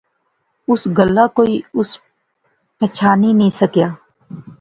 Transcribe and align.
اس 0.69 0.81
گلاہ 0.97 1.27
کوئی 1.35 1.53
اس 1.77 1.89
پچھانی 2.79 3.31
نی 3.39 3.47
سکیا 3.59 3.87